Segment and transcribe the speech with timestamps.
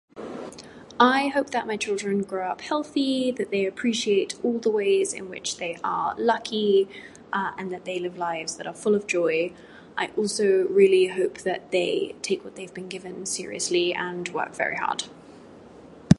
[0.99, 5.29] I hope that my children grow up healthy that they appreciate all the ways in
[5.29, 6.89] which they are lucky
[7.31, 9.53] and that they live lives that are full of joy.
[9.95, 14.55] I also really hope that they take what they have been given seriously and work
[14.55, 15.03] very hard.